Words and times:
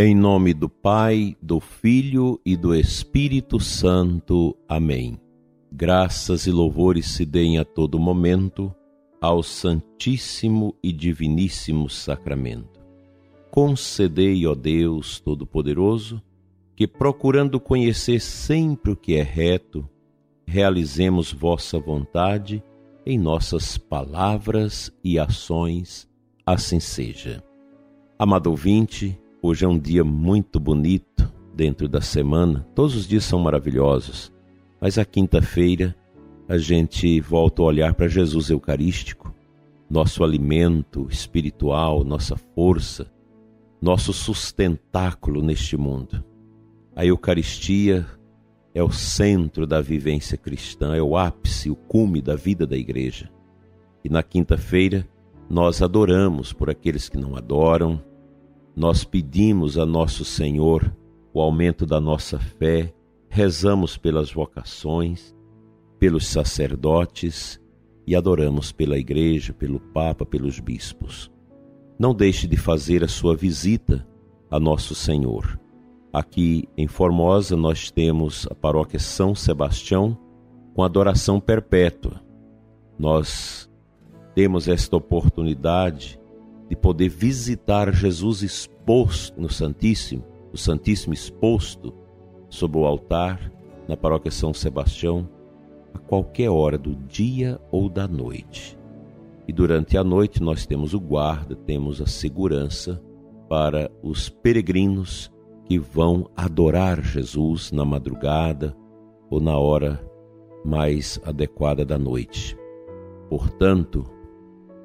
Em 0.00 0.14
nome 0.14 0.54
do 0.54 0.68
Pai, 0.68 1.36
do 1.42 1.58
Filho 1.58 2.40
e 2.46 2.56
do 2.56 2.72
Espírito 2.72 3.58
Santo. 3.58 4.56
Amém. 4.68 5.18
Graças 5.72 6.46
e 6.46 6.52
louvores 6.52 7.06
se 7.06 7.26
deem 7.26 7.58
a 7.58 7.64
todo 7.64 7.98
momento 7.98 8.72
ao 9.20 9.42
Santíssimo 9.42 10.72
e 10.80 10.92
Diviníssimo 10.92 11.90
Sacramento. 11.90 12.80
Concedei, 13.50 14.46
ó 14.46 14.54
Deus 14.54 15.18
Todo-Poderoso, 15.18 16.22
que 16.76 16.86
procurando 16.86 17.58
conhecer 17.58 18.20
sempre 18.20 18.92
o 18.92 18.96
que 18.96 19.16
é 19.16 19.22
reto, 19.24 19.84
realizemos 20.46 21.32
vossa 21.32 21.76
vontade 21.76 22.62
em 23.04 23.18
nossas 23.18 23.76
palavras 23.76 24.92
e 25.02 25.18
ações, 25.18 26.08
assim 26.46 26.78
seja. 26.78 27.42
Amado 28.16 28.48
ouvinte, 28.48 29.18
Hoje 29.40 29.64
é 29.64 29.68
um 29.68 29.78
dia 29.78 30.02
muito 30.02 30.58
bonito 30.58 31.32
dentro 31.54 31.88
da 31.88 32.00
semana. 32.00 32.66
Todos 32.74 32.96
os 32.96 33.06
dias 33.06 33.22
são 33.22 33.38
maravilhosos, 33.38 34.32
mas 34.80 34.98
a 34.98 35.04
quinta-feira 35.04 35.94
a 36.48 36.58
gente 36.58 37.20
volta 37.20 37.62
a 37.62 37.66
olhar 37.66 37.94
para 37.94 38.08
Jesus 38.08 38.50
Eucarístico, 38.50 39.32
nosso 39.88 40.24
alimento 40.24 41.06
espiritual, 41.08 42.02
nossa 42.02 42.36
força, 42.36 43.08
nosso 43.80 44.12
sustentáculo 44.12 45.40
neste 45.40 45.76
mundo. 45.76 46.24
A 46.96 47.06
Eucaristia 47.06 48.04
é 48.74 48.82
o 48.82 48.90
centro 48.90 49.68
da 49.68 49.80
vivência 49.80 50.36
cristã, 50.36 50.96
é 50.96 51.00
o 51.02 51.16
ápice, 51.16 51.70
o 51.70 51.76
cume 51.76 52.20
da 52.20 52.34
vida 52.34 52.66
da 52.66 52.76
igreja. 52.76 53.30
E 54.04 54.08
na 54.08 54.20
quinta-feira 54.20 55.08
nós 55.48 55.80
adoramos 55.80 56.52
por 56.52 56.68
aqueles 56.68 57.08
que 57.08 57.16
não 57.16 57.36
adoram, 57.36 58.02
nós 58.78 59.02
pedimos 59.02 59.76
a 59.76 59.84
nosso 59.84 60.24
Senhor 60.24 60.94
o 61.34 61.40
aumento 61.40 61.84
da 61.84 62.00
nossa 62.00 62.38
fé, 62.38 62.94
rezamos 63.28 63.96
pelas 63.96 64.32
vocações, 64.32 65.34
pelos 65.98 66.28
sacerdotes 66.28 67.60
e 68.06 68.14
adoramos 68.14 68.70
pela 68.70 68.96
Igreja, 68.96 69.52
pelo 69.52 69.80
Papa, 69.80 70.24
pelos 70.24 70.60
bispos. 70.60 71.28
Não 71.98 72.14
deixe 72.14 72.46
de 72.46 72.56
fazer 72.56 73.02
a 73.02 73.08
sua 73.08 73.34
visita 73.34 74.06
a 74.48 74.60
nosso 74.60 74.94
Senhor. 74.94 75.58
Aqui 76.12 76.68
em 76.76 76.86
Formosa 76.86 77.56
nós 77.56 77.90
temos 77.90 78.46
a 78.48 78.54
paróquia 78.54 79.00
São 79.00 79.34
Sebastião 79.34 80.16
com 80.72 80.84
adoração 80.84 81.40
perpétua. 81.40 82.22
Nós 82.96 83.68
temos 84.36 84.68
esta 84.68 84.96
oportunidade 84.96 86.17
de 86.68 86.76
poder 86.76 87.08
visitar 87.08 87.92
Jesus 87.92 88.42
exposto 88.42 89.40
no 89.40 89.48
Santíssimo, 89.48 90.24
o 90.52 90.56
Santíssimo 90.56 91.14
exposto 91.14 91.94
sobre 92.48 92.78
o 92.78 92.84
altar 92.84 93.52
na 93.86 93.96
paróquia 93.96 94.30
São 94.30 94.52
Sebastião, 94.52 95.28
a 95.94 95.98
qualquer 95.98 96.50
hora 96.50 96.76
do 96.76 96.94
dia 96.94 97.60
ou 97.70 97.88
da 97.88 98.06
noite. 98.06 98.78
E 99.46 99.52
durante 99.52 99.96
a 99.96 100.04
noite 100.04 100.42
nós 100.42 100.66
temos 100.66 100.92
o 100.92 101.00
guarda, 101.00 101.56
temos 101.56 102.02
a 102.02 102.06
segurança 102.06 103.02
para 103.48 103.90
os 104.02 104.28
peregrinos 104.28 105.32
que 105.64 105.78
vão 105.78 106.30
adorar 106.36 107.02
Jesus 107.02 107.72
na 107.72 107.84
madrugada 107.84 108.76
ou 109.30 109.40
na 109.40 109.56
hora 109.56 110.02
mais 110.64 111.18
adequada 111.24 111.84
da 111.84 111.98
noite. 111.98 112.56
Portanto, 113.30 114.04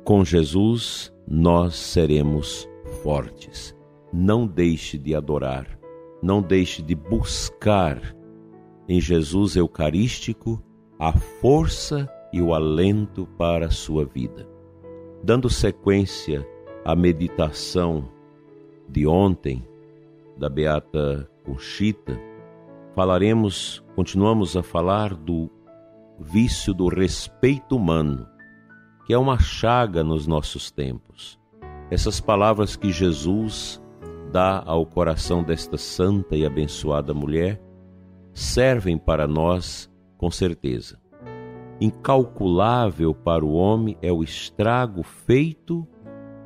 com 0.04 0.24
Jesus 0.24 1.13
nós 1.28 1.76
seremos 1.76 2.70
fortes. 3.02 3.76
Não 4.12 4.46
deixe 4.46 4.98
de 4.98 5.16
adorar, 5.16 5.80
não 6.22 6.42
deixe 6.42 6.82
de 6.82 6.94
buscar 6.94 8.16
em 8.88 9.00
Jesus 9.00 9.56
Eucarístico 9.56 10.62
a 11.00 11.12
força 11.14 12.10
e 12.32 12.42
o 12.42 12.54
alento 12.54 13.28
para 13.38 13.68
a 13.68 13.72
sua 13.72 14.06
vida. 14.06 14.48
Dando 15.24 15.50
sequência 15.50 16.48
à 16.86 16.96
meditação 16.96 18.10
de 18.90 19.08
ontem, 19.08 19.66
da 20.38 20.50
Beata 20.50 21.30
Conchita, 21.46 22.20
falaremos, 22.96 23.84
continuamos 23.96 24.58
a 24.58 24.64
falar 24.64 25.14
do 25.14 25.50
vício 26.20 26.74
do 26.74 26.88
respeito 26.88 27.76
humano 27.76 28.28
que 29.06 29.14
é 29.14 29.18
uma 29.18 29.40
chaga 29.40 30.04
nos 30.04 30.26
nossos 30.28 30.72
tempos. 30.72 31.40
Essas 31.92 32.20
palavras 32.20 32.76
que 32.76 32.92
Jesus 32.92 33.82
dá 34.32 34.64
ao 34.66 34.86
coração 34.86 35.44
desta 35.44 35.78
santa 35.78 36.36
e 36.36 36.46
abençoada 36.46 37.14
mulher 37.14 37.62
servem 38.34 38.98
para 38.98 39.28
nós 39.28 39.92
com 40.18 40.32
certeza. 40.32 41.00
Incalculável 41.80 43.14
para 43.14 43.46
o 43.46 43.54
homem 43.54 43.98
é 44.02 44.12
o 44.12 44.24
estrago 44.24 45.04
feito 45.04 45.88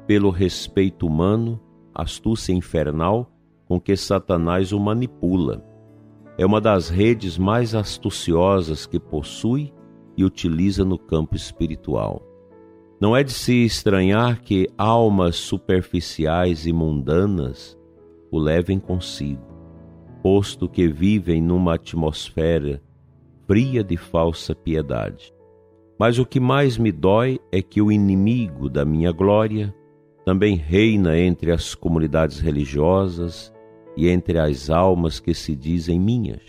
pelo 0.06 0.30
respeito 0.30 1.06
humano, 1.06 1.60
astúcia 1.94 2.54
infernal 2.54 3.32
com 3.68 3.80
que 3.80 3.96
Satanás 3.96 4.72
o 4.72 4.80
manipula. 4.80 5.64
É 6.38 6.46
uma 6.46 6.62
das 6.62 6.90
redes 6.90 7.38
mais 7.38 7.76
astuciosas 7.76 8.86
que 8.86 9.00
possui 9.00 9.74
e 10.16 10.24
utiliza 10.24 10.84
no 10.84 10.98
campo 10.98 11.36
espiritual. 11.36 12.27
Não 13.00 13.16
é 13.16 13.24
de 13.24 13.32
se 13.32 13.64
estranhar 13.64 14.42
que 14.42 14.68
almas 14.76 15.36
superficiais 15.36 16.66
e 16.66 16.74
mundanas 16.74 17.78
o 18.32 18.40
levem 18.40 18.80
consigo, 18.80 19.46
posto 20.24 20.68
que 20.68 20.88
vivem 20.88 21.40
numa 21.40 21.76
atmosfera 21.76 22.82
fria 23.46 23.84
de 23.84 23.96
falsa 23.98 24.56
piedade. 24.56 25.32
Mas 26.00 26.18
o 26.18 26.26
que 26.26 26.40
mais 26.40 26.78
me 26.78 26.92
dói 26.92 27.40
é 27.52 27.62
que 27.62 27.82
o 27.84 27.92
inimigo 27.92 28.68
da 28.68 28.84
minha 28.84 29.12
glória 29.12 29.74
também 30.26 30.56
reina 30.56 31.18
entre 31.18 31.52
as 31.52 31.76
comunidades 31.76 32.40
religiosas 32.40 33.54
e 33.96 34.10
entre 34.10 34.40
as 34.40 34.72
almas 34.72 35.20
que 35.20 35.36
se 35.36 35.56
dizem 35.56 36.00
minhas. 36.00 36.42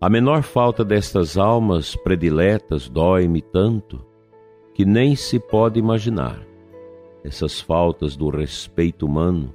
A 0.00 0.10
menor 0.10 0.42
falta 0.42 0.84
destas 0.84 1.38
almas 1.38 1.94
prediletas 1.94 2.88
dói-me 2.88 3.40
tanto 3.40 4.09
que 4.80 4.86
nem 4.86 5.14
se 5.14 5.38
pode 5.38 5.78
imaginar. 5.78 6.40
Essas 7.22 7.60
faltas 7.60 8.16
do 8.16 8.30
respeito 8.30 9.04
humano 9.04 9.52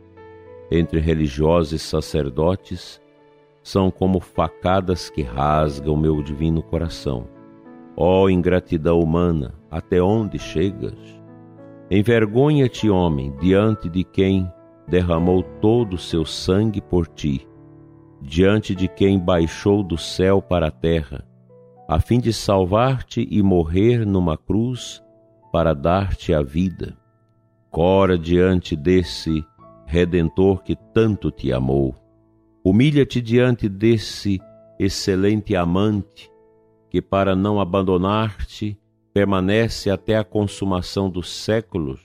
entre 0.70 1.00
religiosos 1.00 1.72
e 1.72 1.80
sacerdotes 1.80 3.02
são 3.64 3.90
como 3.90 4.20
facadas 4.20 5.10
que 5.10 5.24
rasgam 5.24 5.98
meu 5.98 6.22
divino 6.22 6.62
coração. 6.62 7.26
Ó 7.98 8.26
oh, 8.26 8.30
ingratidão 8.30 9.00
humana, 9.00 9.56
até 9.72 10.00
onde 10.00 10.38
chegas? 10.38 10.94
Envergonha-te, 11.90 12.88
homem, 12.88 13.36
diante 13.42 13.90
de 13.90 14.04
quem 14.04 14.48
derramou 14.88 15.42
todo 15.60 15.94
o 15.96 15.98
seu 15.98 16.24
sangue 16.24 16.82
por 16.82 17.08
ti, 17.08 17.48
diante 18.22 18.76
de 18.76 18.88
quem 18.88 19.18
baixou 19.18 19.82
do 19.82 19.98
céu 19.98 20.40
para 20.40 20.68
a 20.68 20.72
terra, 20.72 21.26
a 21.88 22.00
fim 22.00 22.20
de 22.20 22.32
salvar-te 22.32 23.28
e 23.28 23.42
morrer 23.42 24.06
numa 24.06 24.38
cruz 24.38 25.04
para 25.56 25.74
dar-te 25.74 26.34
a 26.34 26.42
vida. 26.42 26.98
Cora 27.72 28.18
diante 28.18 28.76
desse 28.76 29.42
Redentor 29.86 30.62
que 30.62 30.76
tanto 30.76 31.32
te 31.32 31.50
amou. 31.50 31.96
Humilha-te 32.62 33.22
diante 33.22 33.70
desse 33.70 34.42
excelente 34.78 35.56
amante 35.56 36.30
que, 36.90 37.02
para 37.02 37.38
não 37.38 37.62
abandonar-te, 37.62 38.78
permanece 39.14 39.90
até 39.90 40.18
a 40.18 40.26
consumação 40.26 41.10
dos 41.10 41.30
séculos 41.30 42.02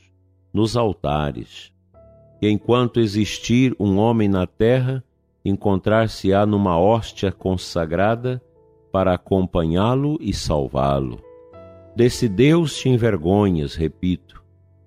nos 0.53 0.77
altares. 0.77 1.73
Que 2.39 2.49
enquanto 2.49 3.01
existir 3.01 3.75
um 3.81 3.99
homem 3.99 4.29
na 4.29 4.47
terra, 4.47 5.03
encontrar-se-á 5.45 6.47
numa 6.47 6.79
hóstia 6.79 7.33
consagrada 7.33 8.41
para 8.93 9.15
acompanhá-lo 9.15 10.19
e 10.21 10.33
salvá-lo. 10.33 11.30
Desse 11.95 12.29
Deus 12.29 12.79
te 12.79 12.89
envergonhas, 12.89 13.75
repito, 13.75 14.43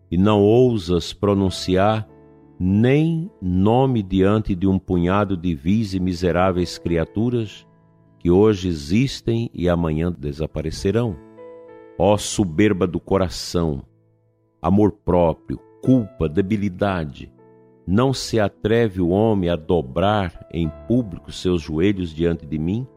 e 0.10 0.18
não 0.18 0.42
ousas 0.42 1.14
pronunciar 1.14 2.08
nem 2.60 3.30
nome 3.42 4.02
diante 4.02 4.56
de 4.56 4.66
um 4.66 4.80
punhado 4.80 5.36
de 5.36 5.54
vis 5.54 5.94
e 5.94 6.00
miseráveis 6.00 6.78
criaturas 6.78 7.68
que 8.20 8.32
hoje 8.32 8.70
existem 8.70 9.50
e 9.54 9.68
amanhã 9.68 10.10
desaparecerão. 10.12 11.18
Ó 12.00 12.18
soberba 12.18 12.88
do 12.88 13.00
coração, 13.00 13.84
amor 14.62 14.94
próprio, 14.94 15.60
culpa, 15.82 16.30
debilidade, 16.30 17.34
não 17.86 18.14
se 18.14 18.40
atreve 18.40 19.02
o 19.02 19.10
homem 19.10 19.50
a 19.50 19.58
dobrar 19.58 20.48
em 20.54 20.72
público 20.88 21.34
seus 21.34 21.62
joelhos 21.62 22.16
diante 22.16 22.46
de 22.46 22.58
mim, 22.58 22.88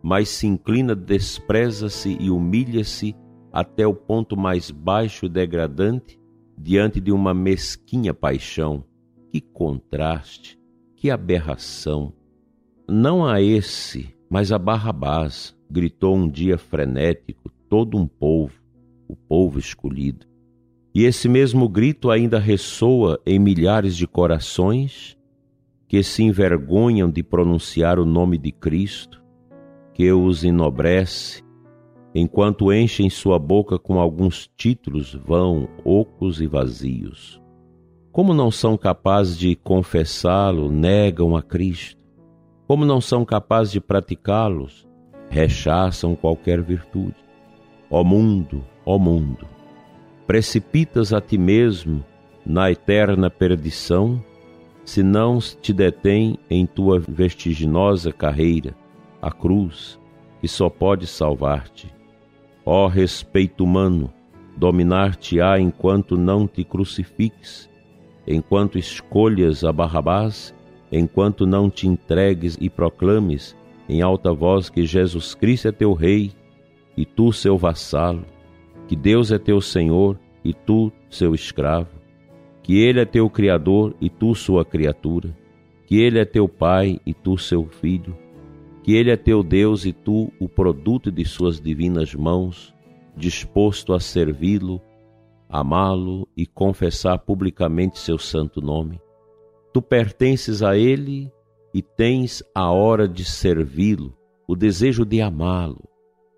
mas 0.00 0.28
se 0.28 0.46
inclina, 0.46 0.94
despreza-se 0.94 2.16
e 2.20 2.30
humilha-se 2.30 3.16
até 3.52 3.86
o 3.86 3.94
ponto 3.94 4.36
mais 4.36 4.70
baixo 4.70 5.26
e 5.26 5.28
degradante 5.28 6.18
diante 6.56 7.00
de 7.00 7.10
uma 7.10 7.32
mesquinha 7.32 8.12
paixão. 8.12 8.84
Que 9.30 9.40
contraste, 9.40 10.58
Que 10.96 11.10
aberração! 11.10 12.12
Não 12.86 13.24
a 13.24 13.40
esse, 13.40 14.14
mas 14.28 14.52
a 14.52 14.58
Barrabás, 14.58 15.56
gritou 15.70 16.16
um 16.16 16.28
dia 16.28 16.58
frenético 16.58 17.50
todo 17.68 17.96
um 17.96 18.06
povo, 18.06 18.52
o 19.08 19.14
povo 19.14 19.58
escolhido. 19.58 20.26
E 20.92 21.04
esse 21.04 21.28
mesmo 21.28 21.68
grito 21.68 22.10
ainda 22.10 22.38
ressoa 22.38 23.20
em 23.24 23.38
milhares 23.38 23.96
de 23.96 24.06
corações 24.06 25.16
que 25.86 26.02
se 26.02 26.22
envergonham 26.22 27.10
de 27.10 27.22
pronunciar 27.22 27.98
o 27.98 28.04
nome 28.04 28.36
de 28.36 28.52
Cristo, 28.52 29.22
que 29.94 30.12
os 30.12 30.44
enobrece, 30.44 31.42
enquanto 32.14 32.72
enchem 32.72 33.08
sua 33.08 33.38
boca 33.38 33.78
com 33.78 34.00
alguns 34.00 34.50
títulos 34.56 35.14
vão, 35.14 35.68
ocos 35.84 36.40
e 36.40 36.46
vazios. 36.46 37.40
Como 38.12 38.34
não 38.34 38.50
são 38.50 38.76
capazes 38.76 39.38
de 39.38 39.54
confessá-lo, 39.54 40.70
negam 40.70 41.36
a 41.36 41.42
Cristo. 41.42 42.00
Como 42.66 42.84
não 42.84 43.00
são 43.00 43.24
capazes 43.24 43.72
de 43.72 43.80
praticá-los, 43.80 44.88
rechaçam 45.28 46.16
qualquer 46.16 46.60
virtude. 46.60 47.14
Ó 47.88 48.02
mundo, 48.02 48.64
ó 48.84 48.98
mundo, 48.98 49.46
precipitas 50.26 51.12
a 51.12 51.20
ti 51.20 51.38
mesmo 51.38 52.04
na 52.44 52.70
eterna 52.70 53.30
perdição 53.30 54.22
se 54.84 55.02
não 55.02 55.38
te 55.38 55.72
detém 55.72 56.36
em 56.48 56.66
tua 56.66 56.98
vertiginosa 56.98 58.12
carreira, 58.12 58.74
a 59.22 59.30
cruz, 59.30 60.00
que 60.40 60.48
só 60.48 60.68
pode 60.68 61.06
salvar-te. 61.06 61.99
Ó 62.64 62.86
respeito 62.86 63.64
humano, 63.64 64.12
dominar-te-á 64.56 65.58
enquanto 65.58 66.16
não 66.16 66.46
te 66.46 66.64
crucifiques, 66.64 67.68
enquanto 68.26 68.78
escolhas 68.78 69.64
a 69.64 69.72
Barrabás, 69.72 70.54
enquanto 70.92 71.46
não 71.46 71.70
te 71.70 71.86
entregues 71.86 72.56
e 72.60 72.68
proclames 72.68 73.56
em 73.88 74.02
alta 74.02 74.32
voz 74.32 74.68
que 74.68 74.84
Jesus 74.84 75.34
Cristo 75.34 75.68
é 75.68 75.72
teu 75.72 75.92
Rei 75.92 76.32
e 76.96 77.04
tu 77.04 77.32
seu 77.32 77.56
vassalo, 77.56 78.24
que 78.86 78.94
Deus 78.94 79.32
é 79.32 79.38
teu 79.38 79.60
Senhor 79.60 80.18
e 80.44 80.52
tu 80.52 80.92
seu 81.08 81.34
escravo 81.34 82.00
que 82.70 82.78
Ele 82.78 83.00
é 83.00 83.04
teu 83.04 83.28
Criador 83.28 83.96
e 84.00 84.08
tu 84.08 84.32
sua 84.32 84.64
criatura, 84.64 85.36
que 85.86 86.00
Ele 86.00 86.20
é 86.20 86.24
teu 86.24 86.48
Pai 86.48 87.00
e 87.04 87.12
tu 87.12 87.36
seu 87.36 87.64
filho, 87.66 88.16
que 88.82 88.94
Ele 88.94 89.10
é 89.10 89.16
teu 89.16 89.42
Deus 89.42 89.84
e 89.84 89.92
tu 89.92 90.32
o 90.40 90.48
produto 90.48 91.10
de 91.10 91.24
suas 91.24 91.60
divinas 91.60 92.14
mãos, 92.14 92.74
disposto 93.16 93.92
a 93.92 94.00
servi-lo, 94.00 94.80
amá-lo 95.48 96.28
e 96.36 96.46
confessar 96.46 97.18
publicamente 97.18 97.98
seu 97.98 98.18
santo 98.18 98.60
nome. 98.60 99.00
Tu 99.72 99.82
pertences 99.82 100.62
a 100.62 100.76
Ele 100.76 101.30
e 101.74 101.82
tens 101.82 102.42
a 102.54 102.70
hora 102.70 103.06
de 103.06 103.24
servi-lo, 103.24 104.16
o 104.46 104.56
desejo 104.56 105.04
de 105.04 105.20
amá-lo, 105.20 105.88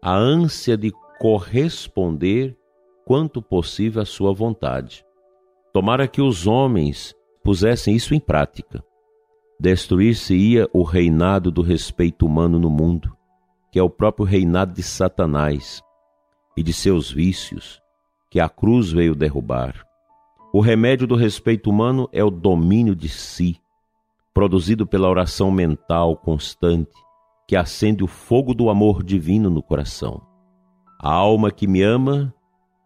a 0.03 0.17
ânsia 0.17 0.77
de 0.77 0.93
corresponder 1.19 2.57
quanto 3.05 3.41
possível 3.41 4.03
à 4.03 4.05
sua 4.05 4.33
vontade. 4.33 5.05
Tomara 5.73 6.07
que 6.07 6.21
os 6.21 6.47
homens 6.47 7.15
pusessem 7.43 7.95
isso 7.95 8.15
em 8.15 8.21
prática. 8.21 8.85
Destruir-se-ia 9.61 10.69
o 10.73 10.83
reinado 10.83 11.51
do 11.51 11.63
respeito 11.63 12.27
humano 12.27 12.59
no 12.59 12.69
mundo, 12.69 13.17
que 13.71 13.79
é 13.79 13.83
o 13.83 13.91
próprio 13.91 14.25
reinado 14.25 14.73
de 14.73 14.83
Satanás 14.83 15.83
e 16.57 16.63
de 16.63 16.73
seus 16.73 17.11
vícios, 17.11 17.81
que 18.31 18.41
a 18.41 18.49
cruz 18.49 18.91
veio 18.91 19.15
derrubar. 19.15 19.87
O 20.53 20.61
remédio 20.61 21.07
do 21.07 21.15
respeito 21.15 21.71
humano 21.71 22.09
é 22.13 22.23
o 22.23 22.31
domínio 22.31 22.95
de 22.95 23.09
si, 23.09 23.59
produzido 24.35 24.87
pela 24.87 25.09
oração 25.09 25.51
mental 25.51 26.17
constante, 26.17 26.93
que 27.47 27.57
acende 27.57 28.03
o 28.03 28.07
fogo 28.07 28.53
do 28.53 28.69
amor 28.69 29.03
divino 29.03 29.49
no 29.49 29.63
coração. 29.63 30.21
A 31.01 31.13
alma 31.13 31.51
que 31.51 31.67
me 31.67 31.83
ama 31.83 32.35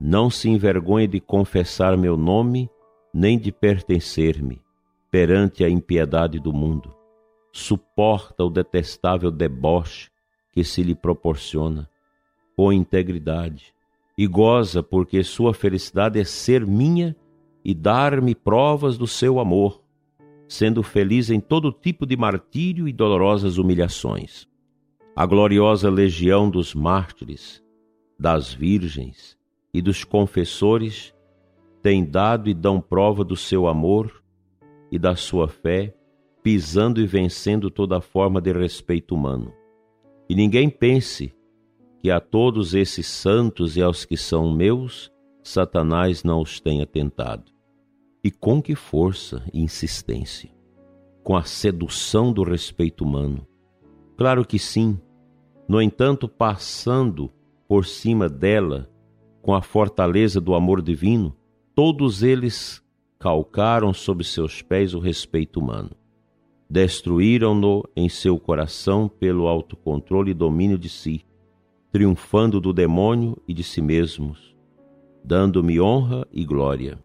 não 0.00 0.28
se 0.28 0.48
envergonha 0.48 1.08
de 1.08 1.20
confessar 1.20 1.96
meu 1.96 2.16
nome 2.16 2.68
nem 3.12 3.38
de 3.38 3.50
pertencer-me 3.50 4.65
perante 5.16 5.64
a 5.64 5.70
impiedade 5.70 6.38
do 6.38 6.52
mundo. 6.52 6.94
Suporta 7.50 8.44
o 8.44 8.50
detestável 8.50 9.30
deboche 9.30 10.10
que 10.52 10.62
se 10.62 10.82
lhe 10.82 10.94
proporciona 10.94 11.88
com 12.54 12.70
integridade 12.70 13.72
e 14.18 14.26
goza 14.26 14.82
porque 14.82 15.24
sua 15.24 15.54
felicidade 15.54 16.20
é 16.20 16.24
ser 16.24 16.66
minha 16.66 17.16
e 17.64 17.72
dar-me 17.72 18.34
provas 18.34 18.98
do 18.98 19.06
seu 19.06 19.40
amor, 19.40 19.82
sendo 20.46 20.82
feliz 20.82 21.30
em 21.30 21.40
todo 21.40 21.72
tipo 21.72 22.04
de 22.04 22.14
martírio 22.14 22.86
e 22.86 22.92
dolorosas 22.92 23.56
humilhações. 23.56 24.46
A 25.16 25.24
gloriosa 25.24 25.88
legião 25.88 26.50
dos 26.50 26.74
mártires, 26.74 27.64
das 28.20 28.52
virgens 28.52 29.34
e 29.72 29.80
dos 29.80 30.04
confessores 30.04 31.14
têm 31.82 32.04
dado 32.04 32.50
e 32.50 32.52
dão 32.52 32.82
prova 32.82 33.24
do 33.24 33.34
seu 33.34 33.66
amor 33.66 34.25
e 34.96 34.98
da 34.98 35.14
sua 35.14 35.46
fé, 35.46 35.94
pisando 36.42 37.00
e 37.00 37.06
vencendo 37.06 37.70
toda 37.70 38.00
forma 38.00 38.40
de 38.40 38.52
respeito 38.52 39.14
humano. 39.14 39.52
E 40.28 40.34
ninguém 40.34 40.68
pense 40.68 41.34
que 41.98 42.10
a 42.10 42.18
todos 42.18 42.74
esses 42.74 43.06
santos 43.06 43.76
e 43.76 43.82
aos 43.82 44.04
que 44.04 44.16
são 44.16 44.50
meus, 44.50 45.12
Satanás 45.42 46.24
não 46.24 46.40
os 46.40 46.58
tenha 46.58 46.86
tentado. 46.86 47.52
E 48.24 48.30
com 48.30 48.60
que 48.60 48.74
força 48.74 49.44
e 49.52 49.60
insistência? 49.60 50.50
Com 51.22 51.36
a 51.36 51.44
sedução 51.44 52.32
do 52.32 52.42
respeito 52.42 53.04
humano. 53.04 53.46
Claro 54.16 54.44
que 54.44 54.58
sim, 54.58 54.98
no 55.68 55.80
entanto, 55.80 56.26
passando 56.26 57.30
por 57.68 57.84
cima 57.84 58.28
dela 58.28 58.90
com 59.42 59.54
a 59.54 59.60
fortaleza 59.60 60.40
do 60.40 60.54
amor 60.54 60.80
divino, 60.80 61.36
Todos 61.76 62.22
eles 62.22 62.82
calcaram 63.18 63.92
sob 63.92 64.22
seus 64.24 64.62
pés 64.62 64.94
o 64.94 64.98
respeito 64.98 65.60
humano. 65.60 65.90
Destruíram-no 66.68 67.84
em 67.94 68.08
seu 68.08 68.38
coração 68.38 69.08
pelo 69.08 69.46
autocontrole 69.46 70.32
e 70.32 70.34
domínio 70.34 70.78
de 70.78 70.88
si, 70.88 71.24
triunfando 71.92 72.60
do 72.60 72.72
demônio 72.72 73.36
e 73.46 73.54
de 73.54 73.62
si 73.62 73.80
mesmos, 73.80 74.56
dando-me 75.24 75.80
honra 75.80 76.26
e 76.32 76.44
glória. 76.44 76.98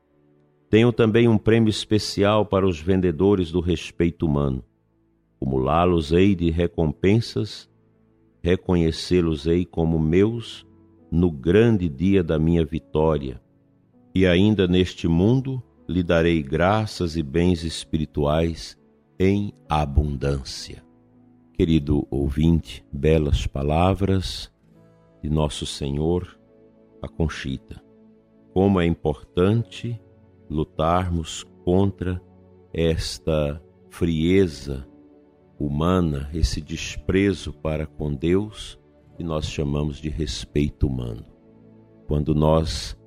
Tenho 0.69 0.91
também 0.91 1.27
um 1.27 1.37
prêmio 1.37 1.69
especial 1.69 2.45
para 2.45 2.65
os 2.65 2.79
vendedores 2.79 3.51
do 3.51 3.59
respeito 3.59 4.25
humano. 4.25 4.63
Cumulá-los-ei 5.39 6.35
de 6.35 6.49
recompensas, 6.49 7.69
reconhecê-los-ei 8.41 9.65
como 9.65 9.99
meus 9.99 10.65
no 11.11 11.29
grande 11.29 11.89
dia 11.89 12.23
da 12.23 12.39
minha 12.39 12.65
vitória 12.65 13.41
e 14.13 14.25
ainda 14.25 14.67
neste 14.67 15.07
mundo 15.07 15.61
lhe 15.91 16.01
darei 16.01 16.41
graças 16.41 17.17
e 17.17 17.21
bens 17.21 17.63
espirituais 17.63 18.77
em 19.19 19.53
abundância. 19.69 20.83
Querido 21.53 22.07
ouvinte, 22.09 22.83
belas 22.91 23.45
palavras 23.45 24.51
de 25.21 25.29
nosso 25.29 25.65
Senhor, 25.65 26.39
a 27.01 27.07
Conchita. 27.07 27.83
Como 28.53 28.79
é 28.79 28.85
importante 28.85 30.01
lutarmos 30.49 31.43
contra 31.63 32.21
esta 32.73 33.61
frieza 33.89 34.87
humana, 35.59 36.29
esse 36.33 36.61
desprezo 36.61 37.53
para 37.53 37.85
com 37.85 38.13
Deus 38.13 38.79
que 39.15 39.23
nós 39.23 39.45
chamamos 39.45 39.97
de 39.97 40.09
respeito 40.09 40.87
humano. 40.87 41.25
Quando 42.07 42.33
nós 42.33 42.97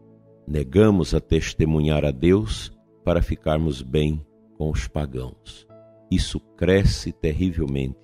negamos 0.47 1.15
a 1.15 1.21
testemunhar 1.21 2.05
a 2.05 2.11
Deus 2.11 2.73
para 3.05 3.23
ficarmos 3.23 3.83
bem 3.83 4.25
com 4.57 4.71
os 4.71 4.87
pagãos. 4.87 5.67
Isso 6.11 6.39
cresce 6.57 7.13
terrivelmente, 7.13 7.99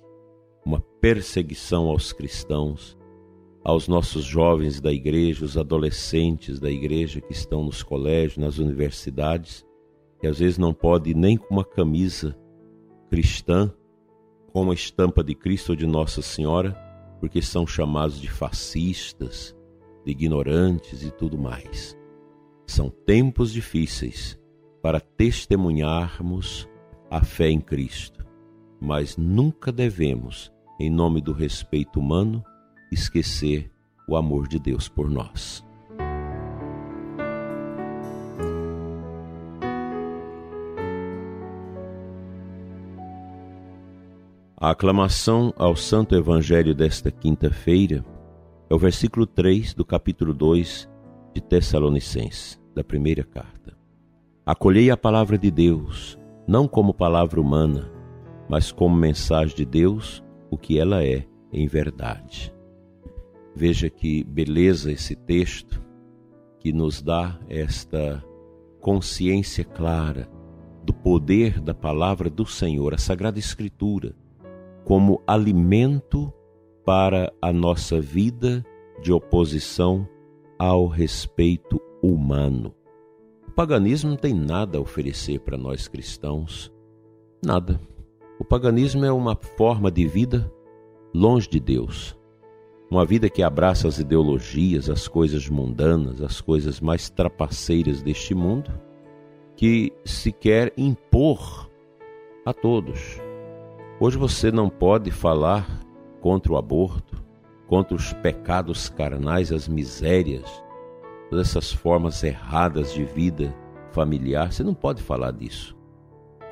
uma 0.65 0.81
perseguição 0.99 1.87
aos 1.87 2.11
cristãos, 2.11 2.97
aos 3.63 3.87
nossos 3.87 4.23
jovens 4.23 4.81
da 4.81 4.91
igreja, 4.91 5.45
os 5.45 5.57
adolescentes 5.57 6.59
da 6.59 6.69
igreja 6.69 7.21
que 7.21 7.31
estão 7.31 7.63
nos 7.63 7.83
colégios, 7.83 8.37
nas 8.37 8.57
universidades, 8.57 9.65
que 10.19 10.27
às 10.27 10.39
vezes 10.39 10.57
não 10.57 10.73
pode 10.73 11.13
nem 11.13 11.37
com 11.37 11.53
uma 11.53 11.65
camisa 11.65 12.35
cristã, 13.09 13.71
com 14.51 14.63
uma 14.63 14.73
estampa 14.73 15.23
de 15.23 15.35
Cristo 15.35 15.69
ou 15.69 15.75
de 15.75 15.85
Nossa 15.85 16.21
Senhora, 16.21 16.73
porque 17.19 17.41
são 17.41 17.65
chamados 17.67 18.19
de 18.19 18.29
fascistas, 18.29 19.55
de 20.03 20.11
ignorantes 20.11 21.03
e 21.03 21.11
tudo 21.11 21.37
mais. 21.37 21.95
São 22.71 22.89
tempos 22.89 23.51
difíceis 23.51 24.39
para 24.81 25.01
testemunharmos 25.01 26.69
a 27.09 27.21
fé 27.21 27.49
em 27.49 27.59
Cristo, 27.59 28.25
mas 28.79 29.17
nunca 29.17 29.73
devemos, 29.73 30.49
em 30.79 30.89
nome 30.89 31.19
do 31.19 31.33
respeito 31.33 31.99
humano, 31.99 32.41
esquecer 32.89 33.69
o 34.07 34.15
amor 34.15 34.47
de 34.47 34.57
Deus 34.57 34.87
por 34.87 35.09
nós. 35.09 35.67
A 44.55 44.69
aclamação 44.69 45.53
ao 45.57 45.75
Santo 45.75 46.15
Evangelho 46.15 46.73
desta 46.73 47.11
quinta-feira 47.11 48.05
é 48.69 48.73
o 48.73 48.79
versículo 48.79 49.27
3 49.27 49.73
do 49.73 49.83
capítulo 49.83 50.33
2 50.33 50.89
de 51.33 51.41
Tessalonicenses, 51.41 52.60
da 52.73 52.83
primeira 52.83 53.23
carta. 53.23 53.77
Acolhei 54.45 54.89
a 54.89 54.97
palavra 54.97 55.37
de 55.37 55.51
Deus, 55.51 56.17
não 56.47 56.67
como 56.67 56.93
palavra 56.93 57.39
humana, 57.39 57.91
mas 58.49 58.71
como 58.71 58.95
mensagem 58.95 59.55
de 59.55 59.65
Deus, 59.65 60.23
o 60.49 60.57
que 60.57 60.79
ela 60.79 61.03
é 61.03 61.25
em 61.53 61.67
verdade. 61.67 62.53
Veja 63.55 63.89
que 63.89 64.23
beleza 64.23 64.91
esse 64.91 65.15
texto 65.15 65.81
que 66.59 66.71
nos 66.71 67.01
dá 67.01 67.39
esta 67.49 68.23
consciência 68.79 69.63
clara 69.63 70.29
do 70.83 70.93
poder 70.93 71.59
da 71.59 71.73
palavra 71.73 72.29
do 72.29 72.45
Senhor, 72.45 72.93
a 72.93 72.97
Sagrada 72.97 73.39
Escritura, 73.39 74.15
como 74.83 75.21
alimento 75.27 76.33
para 76.83 77.31
a 77.41 77.53
nossa 77.53 78.01
vida 78.01 78.65
de 79.01 79.11
oposição 79.11 80.07
ao 80.57 80.87
respeito 80.87 81.79
humano. 82.01 82.73
O 83.47 83.51
paganismo 83.51 84.09
não 84.09 84.17
tem 84.17 84.33
nada 84.33 84.77
a 84.77 84.81
oferecer 84.81 85.39
para 85.39 85.57
nós 85.57 85.87
cristãos, 85.87 86.71
nada. 87.45 87.79
O 88.39 88.45
paganismo 88.45 89.05
é 89.05 89.11
uma 89.11 89.35
forma 89.35 89.91
de 89.91 90.07
vida 90.07 90.51
longe 91.13 91.47
de 91.49 91.59
Deus. 91.59 92.17
Uma 92.89 93.05
vida 93.05 93.29
que 93.29 93.43
abraça 93.43 93.87
as 93.87 93.99
ideologias, 93.99 94.89
as 94.89 95.07
coisas 95.07 95.47
mundanas, 95.47 96.21
as 96.21 96.41
coisas 96.41 96.81
mais 96.81 97.09
trapaceiras 97.09 98.01
deste 98.01 98.33
mundo, 98.33 98.71
que 99.55 99.93
se 100.03 100.31
quer 100.31 100.73
impor 100.75 101.69
a 102.45 102.53
todos 102.53 103.21
Hoje 104.03 104.17
você 104.17 104.51
não 104.51 104.67
pode 104.67 105.11
falar 105.11 105.79
contra 106.21 106.51
o 106.51 106.57
aborto, 106.57 107.23
contra 107.67 107.95
os 107.95 108.11
pecados 108.13 108.89
carnais, 108.89 109.51
as 109.51 109.67
misérias, 109.67 110.63
todas 111.31 111.47
essas 111.47 111.71
formas 111.71 112.21
erradas 112.25 112.93
de 112.93 113.05
vida 113.05 113.55
familiar. 113.93 114.51
Você 114.51 114.63
não 114.63 114.73
pode 114.73 115.01
falar 115.01 115.31
disso. 115.31 115.73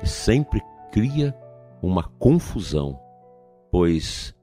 Sempre 0.02 0.62
cria 0.90 1.36
uma 1.82 2.02
confusão, 2.02 2.98
pois 3.70 4.34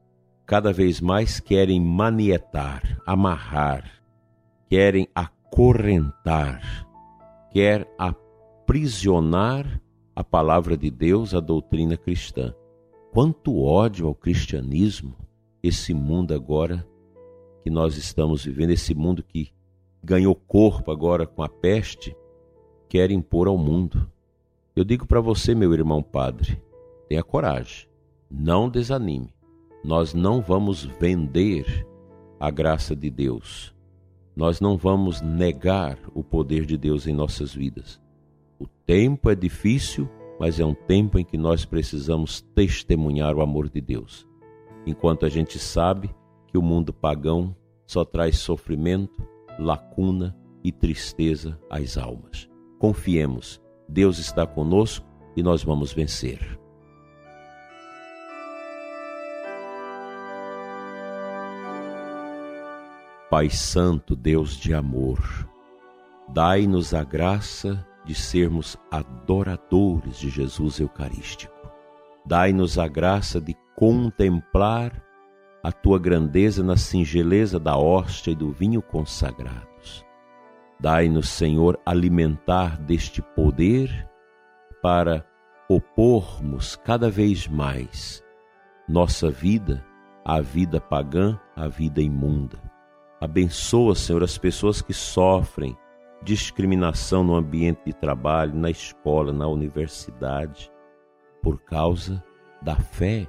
cada 0.45 0.71
vez 0.71 1.01
mais 1.01 1.39
querem 1.39 1.81
manietar, 1.81 3.01
amarrar, 3.03 3.83
querem 4.69 5.07
acorrentar, 5.15 6.87
quer 7.49 7.91
aprisionar 7.97 9.81
a 10.15 10.23
palavra 10.23 10.77
de 10.77 10.91
Deus, 10.91 11.33
a 11.33 11.39
doutrina 11.39 11.97
cristã. 11.97 12.53
Quanto 13.11 13.59
ódio 13.59 14.05
ao 14.05 14.13
cristianismo, 14.13 15.15
esse 15.63 15.95
mundo 15.95 16.35
agora 16.35 16.87
que 17.63 17.71
nós 17.71 17.97
estamos 17.97 18.45
vivendo, 18.45 18.69
esse 18.69 18.93
mundo 18.93 19.23
que 19.23 19.56
ganhou 20.07 20.33
corpo 20.33 20.89
agora 20.89 21.27
com 21.27 21.43
a 21.43 21.49
peste, 21.49 22.15
quer 22.87 23.11
impor 23.11 23.45
ao 23.45 23.57
mundo. 23.57 24.09
Eu 24.73 24.85
digo 24.85 25.05
para 25.05 25.19
você, 25.19 25.53
meu 25.53 25.73
irmão 25.73 26.01
padre, 26.01 26.61
tenha 27.09 27.21
coragem, 27.21 27.89
não 28.31 28.69
desanime. 28.69 29.33
Nós 29.83 30.13
não 30.13 30.39
vamos 30.41 30.85
vender 30.85 31.85
a 32.39 32.49
graça 32.49 32.95
de 32.95 33.09
Deus. 33.09 33.75
Nós 34.33 34.61
não 34.61 34.77
vamos 34.77 35.19
negar 35.19 35.99
o 36.15 36.23
poder 36.23 36.65
de 36.65 36.77
Deus 36.77 37.05
em 37.05 37.13
nossas 37.13 37.53
vidas. 37.53 37.99
O 38.57 38.65
tempo 38.65 39.29
é 39.29 39.35
difícil, 39.35 40.09
mas 40.39 40.57
é 40.57 40.63
um 40.63 40.73
tempo 40.73 41.19
em 41.19 41.25
que 41.25 41.37
nós 41.37 41.65
precisamos 41.65 42.39
testemunhar 42.55 43.35
o 43.35 43.41
amor 43.41 43.67
de 43.67 43.81
Deus. 43.81 44.25
Enquanto 44.85 45.25
a 45.25 45.29
gente 45.29 45.59
sabe 45.59 46.09
que 46.47 46.57
o 46.57 46.61
mundo 46.61 46.93
pagão 46.93 47.53
só 47.85 48.05
traz 48.05 48.37
sofrimento, 48.37 49.27
lacuna 49.57 50.35
e 50.63 50.71
tristeza 50.71 51.59
às 51.69 51.97
almas. 51.97 52.49
Confiemos, 52.79 53.61
Deus 53.87 54.19
está 54.19 54.45
conosco 54.45 55.05
e 55.35 55.43
nós 55.43 55.63
vamos 55.63 55.93
vencer. 55.93 56.59
Pai 63.29 63.49
Santo, 63.49 64.15
Deus 64.15 64.55
de 64.55 64.73
amor, 64.73 65.19
dai-nos 66.29 66.93
a 66.93 67.03
graça 67.03 67.85
de 68.05 68.15
sermos 68.15 68.77
adoradores 68.89 70.17
de 70.17 70.29
Jesus 70.29 70.79
Eucarístico. 70.79 71.53
Dai-nos 72.25 72.79
a 72.79 72.87
graça 72.87 73.41
de 73.41 73.55
contemplar 73.75 75.03
a 75.63 75.71
tua 75.71 75.99
grandeza 75.99 76.63
na 76.63 76.77
singeleza 76.77 77.59
da 77.59 77.77
hóstia 77.77 78.31
e 78.31 78.35
do 78.35 78.51
vinho 78.51 78.81
consagrados. 78.81 80.05
Dai-nos, 80.79 81.29
Senhor, 81.29 81.79
alimentar 81.85 82.79
deste 82.79 83.21
poder 83.21 84.07
para 84.81 85.25
opormos 85.69 86.75
cada 86.75 87.09
vez 87.09 87.47
mais 87.47 88.23
nossa 88.87 89.29
vida 89.29 89.83
à 90.23 90.39
vida 90.39 90.79
pagã, 90.79 91.39
à 91.55 91.67
vida 91.67 92.01
imunda. 92.01 92.57
Abençoa, 93.19 93.95
Senhor, 93.95 94.23
as 94.23 94.37
pessoas 94.37 94.81
que 94.81 94.93
sofrem 94.93 95.75
discriminação 96.21 97.23
no 97.23 97.35
ambiente 97.35 97.81
de 97.85 97.93
trabalho, 97.93 98.55
na 98.55 98.69
escola, 98.69 99.33
na 99.33 99.47
universidade, 99.47 100.71
por 101.41 101.59
causa 101.63 102.23
da 102.61 102.75
fé. 102.75 103.27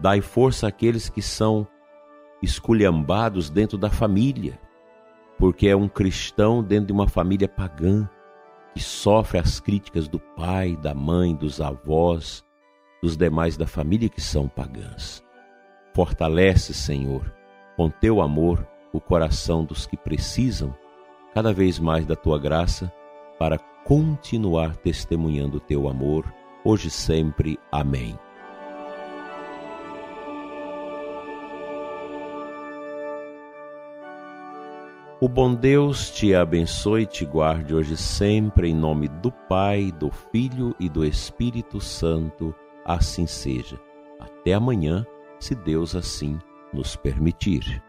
Dai 0.00 0.20
força 0.20 0.68
àqueles 0.68 1.08
que 1.08 1.22
são 1.22 1.66
esculhambados 2.42 3.48
dentro 3.48 3.78
da 3.78 3.90
família, 3.90 4.58
porque 5.38 5.68
é 5.68 5.76
um 5.76 5.88
cristão 5.88 6.62
dentro 6.62 6.86
de 6.86 6.92
uma 6.92 7.08
família 7.08 7.48
pagã 7.48 8.08
que 8.74 8.80
sofre 8.80 9.38
as 9.38 9.60
críticas 9.60 10.08
do 10.08 10.18
pai, 10.18 10.76
da 10.76 10.94
mãe, 10.94 11.34
dos 11.34 11.60
avós, 11.60 12.44
dos 13.02 13.16
demais 13.16 13.56
da 13.56 13.66
família 13.66 14.08
que 14.08 14.20
são 14.20 14.48
pagãs. 14.48 15.22
Fortalece, 15.94 16.74
Senhor, 16.74 17.32
com 17.76 17.88
teu 17.88 18.20
amor 18.20 18.66
o 18.92 19.00
coração 19.00 19.64
dos 19.64 19.86
que 19.86 19.96
precisam 19.96 20.74
cada 21.32 21.52
vez 21.52 21.78
mais 21.78 22.06
da 22.06 22.16
tua 22.16 22.38
graça 22.38 22.92
para 23.38 23.58
continuar 23.84 24.76
testemunhando 24.76 25.58
o 25.58 25.60
teu 25.60 25.88
amor, 25.88 26.32
hoje 26.64 26.88
e 26.88 26.90
sempre. 26.90 27.58
Amém. 27.70 28.18
O 35.24 35.28
bom 35.28 35.54
Deus 35.54 36.10
te 36.10 36.34
abençoe 36.34 37.04
e 37.04 37.06
te 37.06 37.24
guarde 37.24 37.74
hoje 37.74 37.96
sempre, 37.96 38.68
em 38.68 38.74
nome 38.74 39.08
do 39.08 39.32
Pai, 39.32 39.90
do 39.90 40.10
Filho 40.10 40.76
e 40.78 40.86
do 40.86 41.02
Espírito 41.02 41.80
Santo. 41.80 42.54
Assim 42.84 43.26
seja. 43.26 43.80
Até 44.20 44.52
amanhã, 44.52 45.02
se 45.40 45.54
Deus 45.54 45.96
assim 45.96 46.38
nos 46.74 46.94
permitir. 46.94 47.82